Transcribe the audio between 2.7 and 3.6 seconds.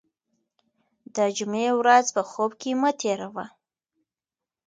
مه تېروه.